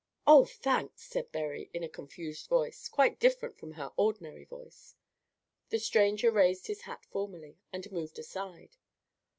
"Oh, 0.25 0.45
thanks!" 0.45 1.03
said 1.03 1.31
Berry, 1.31 1.69
in 1.75 1.83
a 1.83 1.87
confused 1.87 2.47
voice, 2.47 2.89
quite 2.89 3.19
different 3.19 3.59
from 3.59 3.73
her 3.73 3.91
ordinary 3.97 4.45
voice. 4.45 4.95
The 5.69 5.77
stranger 5.77 6.31
raised 6.31 6.65
his 6.65 6.81
hat 6.81 7.05
formally, 7.05 7.59
and 7.71 7.91
moved 7.91 8.17
aside. 8.17 8.77